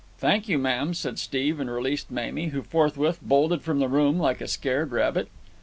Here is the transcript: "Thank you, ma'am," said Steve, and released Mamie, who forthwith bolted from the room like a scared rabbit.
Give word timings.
"Thank 0.17 0.49
you, 0.49 0.57
ma'am," 0.57 0.95
said 0.95 1.19
Steve, 1.19 1.59
and 1.59 1.69
released 1.69 2.09
Mamie, 2.09 2.47
who 2.47 2.63
forthwith 2.63 3.19
bolted 3.21 3.61
from 3.61 3.77
the 3.77 3.87
room 3.87 4.17
like 4.17 4.41
a 4.41 4.47
scared 4.47 4.91
rabbit. 4.91 5.27